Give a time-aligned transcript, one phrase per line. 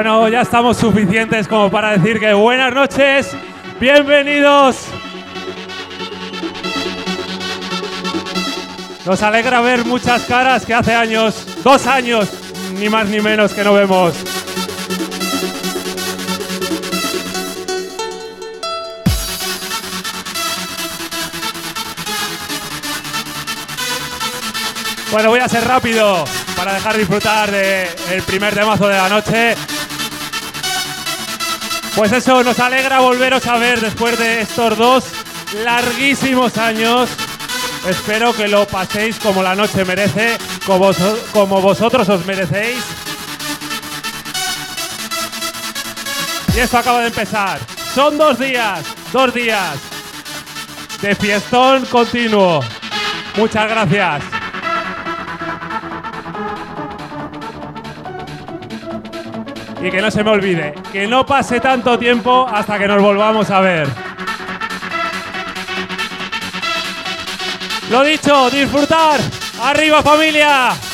[0.00, 3.36] Bueno, ya estamos suficientes como para decir que buenas noches,
[3.80, 4.86] bienvenidos.
[9.04, 12.30] Nos alegra ver muchas caras que hace años, dos años,
[12.78, 14.14] ni más ni menos que no vemos.
[25.10, 29.56] Bueno, voy a ser rápido para dejar disfrutar del primer temazo de la noche.
[31.98, 35.04] Pues eso, nos alegra volveros a ver después de estos dos
[35.64, 37.10] larguísimos años.
[37.88, 40.92] Espero que lo paséis como la noche merece, como,
[41.32, 42.84] como vosotros os merecéis.
[46.54, 47.58] Y esto acaba de empezar.
[47.92, 49.76] Son dos días, dos días
[51.02, 52.60] de fiestón continuo.
[53.36, 54.37] Muchas gracias.
[59.80, 63.50] Y que no se me olvide, que no pase tanto tiempo hasta que nos volvamos
[63.50, 63.88] a ver.
[67.90, 69.20] Lo dicho, disfrutar.
[69.62, 70.87] Arriba familia.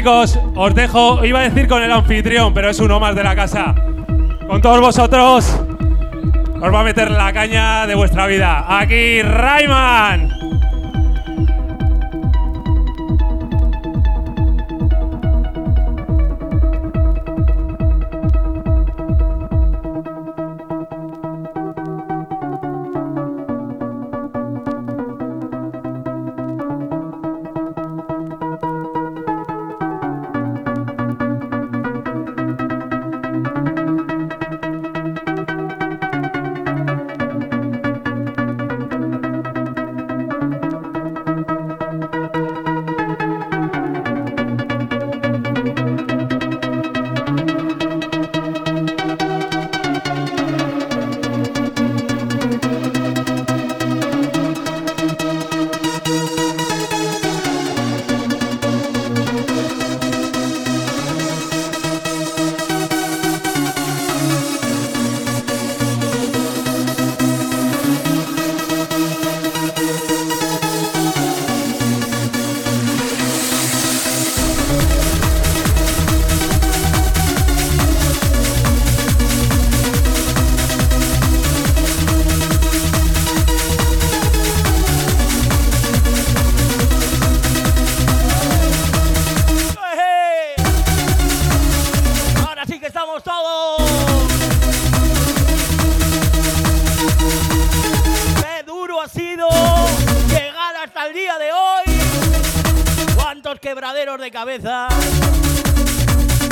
[0.00, 3.36] Chicos, os dejo, iba a decir con el anfitrión, pero es uno más de la
[3.36, 3.74] casa.
[4.48, 5.60] Con todos vosotros
[6.58, 8.64] os va a meter la caña de vuestra vida.
[8.66, 10.29] Aquí Rayman.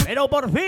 [0.06, 0.67] Pero por fin,